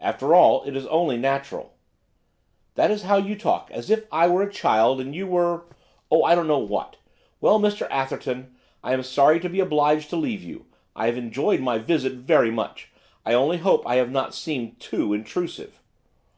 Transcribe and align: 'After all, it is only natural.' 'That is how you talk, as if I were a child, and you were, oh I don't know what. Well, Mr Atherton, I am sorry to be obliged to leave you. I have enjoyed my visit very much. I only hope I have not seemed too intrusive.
'After 0.00 0.34
all, 0.34 0.62
it 0.62 0.74
is 0.74 0.86
only 0.86 1.18
natural.' 1.18 1.74
'That 2.76 2.90
is 2.90 3.02
how 3.02 3.18
you 3.18 3.36
talk, 3.36 3.70
as 3.74 3.90
if 3.90 4.06
I 4.10 4.26
were 4.26 4.40
a 4.40 4.50
child, 4.50 5.02
and 5.02 5.14
you 5.14 5.26
were, 5.26 5.66
oh 6.10 6.24
I 6.24 6.34
don't 6.34 6.48
know 6.48 6.56
what. 6.56 6.96
Well, 7.42 7.60
Mr 7.60 7.86
Atherton, 7.90 8.56
I 8.82 8.94
am 8.94 9.02
sorry 9.02 9.38
to 9.40 9.50
be 9.50 9.60
obliged 9.60 10.08
to 10.08 10.16
leave 10.16 10.42
you. 10.42 10.64
I 10.96 11.04
have 11.08 11.18
enjoyed 11.18 11.60
my 11.60 11.76
visit 11.76 12.14
very 12.14 12.50
much. 12.50 12.90
I 13.26 13.34
only 13.34 13.58
hope 13.58 13.86
I 13.86 13.96
have 13.96 14.10
not 14.10 14.34
seemed 14.34 14.80
too 14.80 15.12
intrusive. 15.12 15.78